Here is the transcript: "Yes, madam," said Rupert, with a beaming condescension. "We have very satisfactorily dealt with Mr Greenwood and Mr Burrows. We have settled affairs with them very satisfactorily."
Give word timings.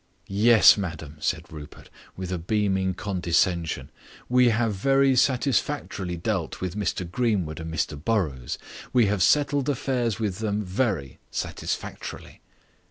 "Yes, 0.25 0.77
madam," 0.77 1.17
said 1.19 1.51
Rupert, 1.51 1.91
with 2.17 2.31
a 2.31 2.39
beaming 2.39 2.95
condescension. 2.95 3.91
"We 4.27 4.49
have 4.49 4.73
very 4.73 5.15
satisfactorily 5.15 6.17
dealt 6.17 6.59
with 6.59 6.75
Mr 6.75 7.07
Greenwood 7.07 7.59
and 7.59 7.71
Mr 7.71 8.03
Burrows. 8.03 8.57
We 8.93 9.05
have 9.05 9.21
settled 9.21 9.69
affairs 9.69 10.17
with 10.17 10.39
them 10.39 10.63
very 10.63 11.19
satisfactorily." 11.29 12.41